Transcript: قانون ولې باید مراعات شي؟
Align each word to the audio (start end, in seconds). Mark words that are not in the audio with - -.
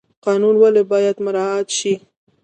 قانون 0.25 0.55
ولې 0.59 0.83
باید 0.91 1.15
مراعات 1.25 1.67
شي؟ 1.77 1.93